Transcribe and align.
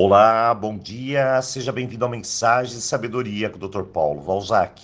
Olá, 0.00 0.54
bom 0.54 0.78
dia, 0.78 1.42
seja 1.42 1.72
bem-vindo 1.72 2.04
ao 2.04 2.10
Mensagem 2.10 2.76
de 2.76 2.82
Sabedoria 2.82 3.50
com 3.50 3.56
o 3.56 3.68
Dr. 3.68 3.82
Paulo 3.82 4.20
Valzac. 4.20 4.80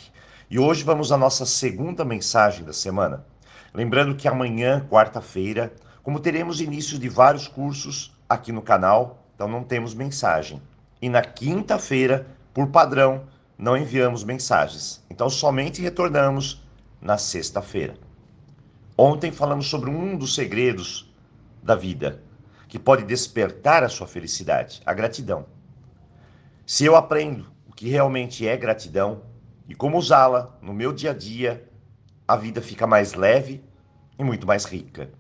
E 0.51 0.59
hoje 0.59 0.83
vamos 0.83 1.13
à 1.13 1.17
nossa 1.17 1.47
segunda 1.47 2.05
mensagem 2.05 2.65
da 2.65 2.73
semana. 2.73 3.25
Lembrando 3.73 4.17
que 4.17 4.27
amanhã, 4.27 4.85
quarta-feira, 4.91 5.73
como 6.03 6.19
teremos 6.19 6.61
início 6.61 6.99
de 6.99 7.09
vários 7.09 7.47
cursos 7.47 8.13
aqui 8.29 8.51
no 8.51 8.61
canal, 8.61 9.25
então 9.37 9.47
não 9.47 9.63
temos 9.63 9.95
mensagem. 9.95 10.61
E 11.01 11.09
na 11.09 11.23
quinta-feira, 11.23 12.27
por 12.53 12.67
padrão, 12.71 13.23
não 13.57 13.77
enviamos 13.77 14.25
mensagens. 14.25 15.01
Então 15.09 15.31
somente 15.31 15.81
retornamos 15.81 16.67
na 17.01 17.17
sexta-feira. 17.17 17.95
Ontem 18.99 19.31
falamos 19.31 19.69
sobre 19.69 19.91
um 19.91 20.19
dos 20.19 20.35
segredos 20.35 21.09
da 21.63 21.77
vida 21.77 22.21
que 22.69 22.79
pode 22.79 23.05
despertar 23.05 23.83
a 23.83 23.89
sua 23.89 24.07
felicidade, 24.07 24.83
a 24.85 24.93
gratidão. 24.93 25.47
Se 26.67 26.85
eu 26.85 26.97
aprendo 26.97 27.47
o 27.67 27.73
que 27.73 27.89
realmente 27.89 28.47
é 28.47 28.57
gratidão 28.57 29.23
e 29.69 29.75
como 29.75 29.99
usá-la 29.99 30.57
no 30.63 30.73
meu 30.73 30.93
dia 30.93 31.11
a 31.11 31.15
dia, 31.15 31.69
a 32.27 32.37
vida 32.37 32.63
fica 32.63 32.87
mais 32.87 33.15
leve 33.15 33.63
e 34.19 34.25
muito 34.25 34.47
mais 34.47 34.65
rica. 34.65 35.11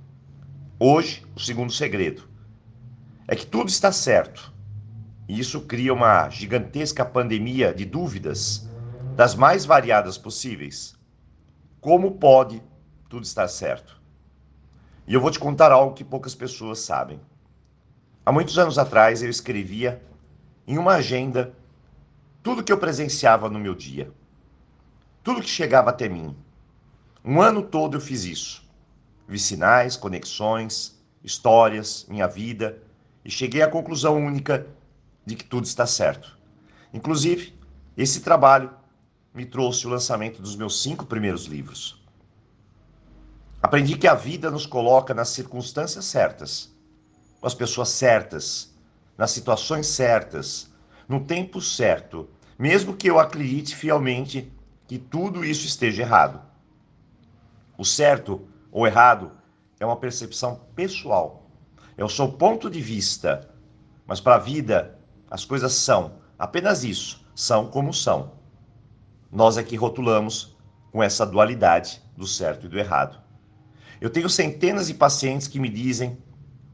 Hoje, 0.78 1.24
o 1.34 1.40
segundo 1.40 1.72
segredo 1.72 2.28
é 3.28 3.36
que 3.36 3.46
tudo 3.46 3.68
está 3.68 3.92
certo. 3.92 4.52
E 5.28 5.38
isso 5.38 5.62
cria 5.62 5.92
uma 5.92 6.28
gigantesca 6.28 7.04
pandemia 7.04 7.72
de 7.72 7.84
dúvidas 7.84 8.68
das 9.16 9.34
mais 9.34 9.64
variadas 9.64 10.18
possíveis. 10.18 10.94
Como 11.80 12.12
pode 12.12 12.62
tudo 13.08 13.24
estar 13.24 13.48
certo? 13.48 14.02
E 15.06 15.14
eu 15.14 15.20
vou 15.20 15.30
te 15.30 15.38
contar 15.38 15.70
algo 15.72 15.94
que 15.94 16.04
poucas 16.04 16.34
pessoas 16.34 16.80
sabem. 16.80 17.20
Há 18.26 18.32
muitos 18.32 18.58
anos 18.58 18.78
atrás 18.78 19.22
eu 19.22 19.28
escrevia 19.28 20.02
em 20.66 20.78
uma 20.78 20.94
agenda 20.94 21.54
tudo 22.42 22.64
que 22.64 22.72
eu 22.72 22.78
presenciava 22.78 23.50
no 23.50 23.58
meu 23.58 23.74
dia, 23.74 24.10
tudo 25.22 25.42
que 25.42 25.48
chegava 25.48 25.90
até 25.90 26.08
mim. 26.08 26.34
Um 27.22 27.42
ano 27.42 27.62
todo 27.62 27.98
eu 27.98 28.00
fiz 28.00 28.24
isso. 28.24 28.64
Vi 29.28 29.38
sinais, 29.38 29.94
conexões, 29.94 30.98
histórias, 31.22 32.06
minha 32.08 32.26
vida 32.26 32.78
e 33.22 33.30
cheguei 33.30 33.60
à 33.60 33.68
conclusão 33.68 34.16
única 34.16 34.66
de 35.26 35.36
que 35.36 35.44
tudo 35.44 35.64
está 35.64 35.86
certo. 35.86 36.38
Inclusive, 36.94 37.54
esse 37.94 38.22
trabalho 38.22 38.70
me 39.34 39.44
trouxe 39.44 39.86
o 39.86 39.90
lançamento 39.90 40.40
dos 40.40 40.56
meus 40.56 40.82
cinco 40.82 41.04
primeiros 41.04 41.44
livros. 41.44 42.02
Aprendi 43.62 43.98
que 43.98 44.08
a 44.08 44.14
vida 44.14 44.50
nos 44.50 44.64
coloca 44.64 45.12
nas 45.12 45.28
circunstâncias 45.28 46.06
certas 46.06 46.73
com 47.44 47.48
as 47.48 47.52
pessoas 47.54 47.90
certas, 47.90 48.74
nas 49.18 49.30
situações 49.30 49.86
certas, 49.88 50.72
no 51.06 51.26
tempo 51.26 51.60
certo, 51.60 52.26
mesmo 52.58 52.96
que 52.96 53.06
eu 53.06 53.18
acredite 53.18 53.76
fielmente 53.76 54.50
que 54.86 54.96
tudo 54.96 55.44
isso 55.44 55.66
esteja 55.66 56.00
errado. 56.00 56.40
O 57.76 57.84
certo 57.84 58.48
ou 58.72 58.86
errado 58.86 59.30
é 59.78 59.84
uma 59.84 59.98
percepção 59.98 60.62
pessoal, 60.74 61.50
é 61.98 62.02
o 62.02 62.08
seu 62.08 62.32
ponto 62.32 62.70
de 62.70 62.80
vista, 62.80 63.50
mas 64.06 64.22
para 64.22 64.36
a 64.36 64.38
vida 64.38 64.98
as 65.30 65.44
coisas 65.44 65.74
são 65.74 66.14
apenas 66.38 66.82
isso, 66.82 67.26
são 67.34 67.66
como 67.66 67.92
são. 67.92 68.32
Nós 69.30 69.58
é 69.58 69.62
que 69.62 69.76
rotulamos 69.76 70.56
com 70.90 71.02
essa 71.02 71.26
dualidade 71.26 72.00
do 72.16 72.26
certo 72.26 72.64
e 72.64 72.70
do 72.70 72.78
errado. 72.78 73.20
Eu 74.00 74.08
tenho 74.08 74.30
centenas 74.30 74.86
de 74.86 74.94
pacientes 74.94 75.46
que 75.46 75.60
me 75.60 75.68
dizem 75.68 76.16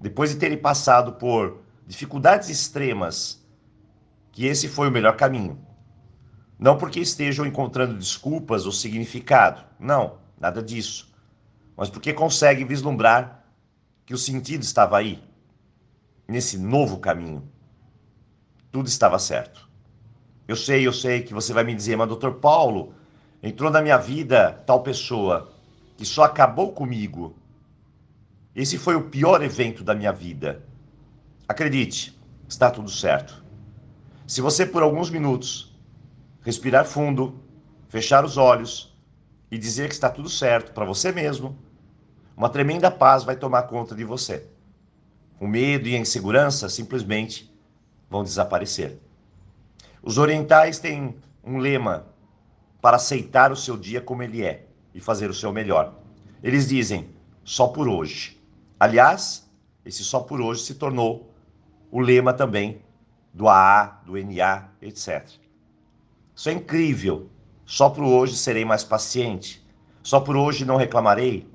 depois 0.00 0.30
de 0.30 0.36
terem 0.36 0.56
passado 0.56 1.12
por 1.12 1.60
dificuldades 1.86 2.48
extremas, 2.48 3.46
que 4.32 4.46
esse 4.46 4.66
foi 4.66 4.88
o 4.88 4.90
melhor 4.90 5.16
caminho. 5.16 5.58
Não 6.58 6.78
porque 6.78 7.00
estejam 7.00 7.44
encontrando 7.44 7.98
desculpas 7.98 8.64
ou 8.64 8.72
significado, 8.72 9.62
não, 9.78 10.18
nada 10.38 10.62
disso. 10.62 11.12
Mas 11.76 11.90
porque 11.90 12.12
conseguem 12.12 12.66
vislumbrar 12.66 13.44
que 14.06 14.14
o 14.14 14.18
sentido 14.18 14.62
estava 14.62 14.96
aí, 14.96 15.22
nesse 16.26 16.58
novo 16.58 16.98
caminho. 16.98 17.46
Tudo 18.72 18.88
estava 18.88 19.18
certo. 19.18 19.68
Eu 20.48 20.56
sei, 20.56 20.86
eu 20.86 20.92
sei 20.92 21.22
que 21.22 21.34
você 21.34 21.52
vai 21.52 21.64
me 21.64 21.74
dizer, 21.74 21.96
mas 21.96 22.08
doutor 22.08 22.34
Paulo, 22.34 22.94
entrou 23.42 23.70
na 23.70 23.82
minha 23.82 23.96
vida 23.96 24.62
tal 24.66 24.82
pessoa 24.82 25.52
que 25.96 26.04
só 26.04 26.24
acabou 26.24 26.72
comigo 26.72 27.36
esse 28.54 28.76
foi 28.76 28.96
o 28.96 29.08
pior 29.08 29.42
evento 29.42 29.84
da 29.84 29.94
minha 29.94 30.12
vida. 30.12 30.64
Acredite, 31.48 32.18
está 32.48 32.70
tudo 32.70 32.90
certo. 32.90 33.44
Se 34.26 34.40
você 34.40 34.66
por 34.66 34.82
alguns 34.82 35.10
minutos 35.10 35.76
respirar 36.42 36.84
fundo, 36.84 37.40
fechar 37.88 38.24
os 38.24 38.36
olhos 38.36 38.96
e 39.50 39.58
dizer 39.58 39.88
que 39.88 39.94
está 39.94 40.08
tudo 40.08 40.28
certo 40.28 40.72
para 40.72 40.84
você 40.84 41.12
mesmo, 41.12 41.56
uma 42.36 42.48
tremenda 42.48 42.90
paz 42.90 43.22
vai 43.22 43.36
tomar 43.36 43.64
conta 43.64 43.94
de 43.94 44.04
você. 44.04 44.46
O 45.38 45.46
medo 45.46 45.88
e 45.88 45.94
a 45.94 45.98
insegurança 45.98 46.68
simplesmente 46.68 47.52
vão 48.08 48.22
desaparecer. 48.22 48.98
Os 50.02 50.18
orientais 50.18 50.78
têm 50.78 51.16
um 51.44 51.58
lema 51.58 52.06
para 52.80 52.96
aceitar 52.96 53.52
o 53.52 53.56
seu 53.56 53.76
dia 53.76 54.00
como 54.00 54.22
ele 54.22 54.42
é 54.42 54.66
e 54.94 55.00
fazer 55.00 55.28
o 55.30 55.34
seu 55.34 55.52
melhor. 55.52 55.94
Eles 56.42 56.68
dizem: 56.68 57.10
só 57.44 57.68
por 57.68 57.88
hoje. 57.88 58.39
Aliás, 58.80 59.46
esse 59.84 60.02
só 60.02 60.20
por 60.20 60.40
hoje 60.40 60.62
se 60.62 60.74
tornou 60.74 61.30
o 61.90 62.00
lema 62.00 62.32
também 62.32 62.82
do 63.34 63.46
AA, 63.46 64.00
do 64.06 64.14
NA, 64.16 64.70
etc. 64.80 65.28
Isso 66.34 66.48
é 66.48 66.52
incrível. 66.52 67.28
Só 67.66 67.90
por 67.90 68.02
hoje 68.02 68.34
serei 68.38 68.64
mais 68.64 68.82
paciente. 68.82 69.62
Só 70.02 70.18
por 70.18 70.34
hoje 70.34 70.64
não 70.64 70.76
reclamarei. 70.76 71.46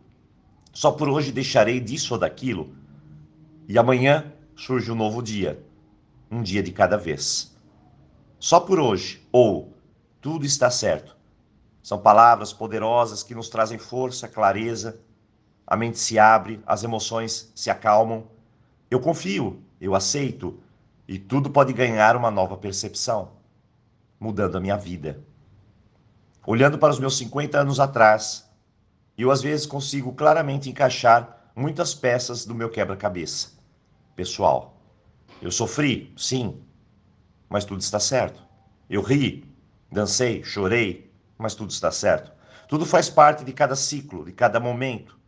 Só 0.72 0.92
por 0.92 1.10
hoje 1.10 1.32
deixarei 1.32 1.80
disso 1.80 2.14
ou 2.14 2.20
daquilo. 2.20 2.76
E 3.68 3.76
amanhã 3.76 4.32
surge 4.56 4.92
um 4.92 4.96
novo 4.96 5.24
dia. 5.24 5.66
Um 6.30 6.44
dia 6.44 6.62
de 6.62 6.72
cada 6.72 6.96
vez. 6.96 7.58
Só 8.38 8.60
por 8.60 8.80
hoje 8.80 9.28
ou 9.32 9.74
tudo 10.22 10.46
está 10.46 10.70
certo. 10.70 11.18
São 11.82 11.98
palavras 11.98 12.54
poderosas 12.54 13.24
que 13.24 13.34
nos 13.34 13.50
trazem 13.50 13.80
força, 13.80 14.28
clareza 14.28 15.00
a 15.68 15.76
mente 15.76 15.98
se 15.98 16.20
abre, 16.20 16.62
as 16.66 16.84
emoções 16.84 17.52
se 17.56 17.70
acalmam. 17.70 18.28
Eu 18.90 19.00
confio, 19.00 19.64
eu 19.82 19.96
aceito 19.96 20.60
e 21.08 21.18
tudo 21.20 21.50
pode 21.50 21.74
ganhar 21.74 22.16
uma 22.16 22.32
nova 22.32 22.58
percepção, 22.58 23.34
mudando 24.20 24.58
a 24.58 24.60
minha 24.60 24.78
vida. 24.78 25.24
Olhando 26.46 26.78
para 26.78 26.92
os 26.92 27.00
meus 27.00 27.18
50 27.18 27.60
anos 27.60 27.80
atrás, 27.80 28.50
eu 29.18 29.32
às 29.32 29.42
vezes 29.42 29.66
consigo 29.66 30.14
claramente 30.14 30.70
encaixar 30.70 31.52
muitas 31.56 31.96
peças 31.96 32.46
do 32.46 32.54
meu 32.54 32.70
quebra-cabeça. 32.70 33.54
Pessoal, 34.16 34.78
eu 35.42 35.52
sofri, 35.52 36.14
sim, 36.16 36.62
mas 37.50 37.66
tudo 37.66 37.82
está 37.82 38.00
certo. 38.00 38.44
Eu 38.90 39.02
ri, 39.02 39.52
dancei, 39.92 40.44
chorei, 40.44 41.12
mas 41.38 41.56
tudo 41.56 41.72
está 41.72 41.92
certo. 41.92 42.32
Tudo 42.68 42.86
faz 42.86 43.10
parte 43.10 43.44
de 43.44 43.54
cada 43.54 43.76
ciclo, 43.76 44.26
de 44.26 44.32
cada 44.32 44.60
momento. 44.60 45.20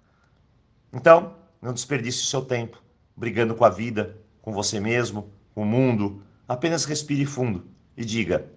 Então, 0.92 1.36
não 1.62 1.74
desperdice 1.74 2.24
o 2.24 2.28
seu 2.28 2.42
tempo 2.44 2.82
brigando 3.16 3.56
com 3.56 3.66
a 3.66 3.70
vida, 3.70 4.16
com 4.42 4.54
você 4.54 4.80
mesmo, 4.80 5.32
com 5.56 5.64
o 5.64 5.66
mundo. 5.66 6.24
Apenas 6.48 6.86
respire 6.86 7.26
fundo 7.26 7.66
e 7.98 8.06
diga: 8.06 8.50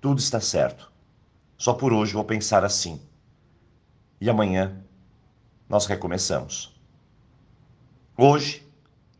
tudo 0.00 0.18
está 0.18 0.40
certo. 0.40 0.92
Só 1.56 1.72
por 1.72 1.92
hoje 1.92 2.12
vou 2.12 2.24
pensar 2.24 2.64
assim. 2.64 3.00
E 4.20 4.28
amanhã 4.28 4.84
nós 5.68 5.86
recomeçamos. 5.86 6.78
Hoje 8.16 8.66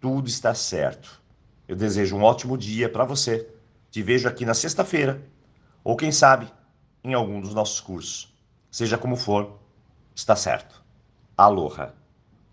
tudo 0.01 0.29
está 0.29 0.55
certo. 0.55 1.21
Eu 1.67 1.75
desejo 1.75 2.17
um 2.17 2.23
ótimo 2.23 2.57
dia 2.57 2.89
para 2.89 3.05
você. 3.05 3.49
Te 3.91 4.03
vejo 4.03 4.29
aqui 4.29 4.45
na 4.45 4.55
sexta-feira, 4.55 5.23
ou 5.83 5.97
quem 5.97 6.13
sabe, 6.13 6.53
em 7.03 7.15
algum 7.15 7.41
dos 7.41 7.55
nossos 7.55 7.81
cursos. 7.81 8.37
Seja 8.71 8.99
como 8.99 9.17
for, 9.17 9.59
está 10.15 10.37
certo. 10.37 10.85
Aloha! 11.37 11.98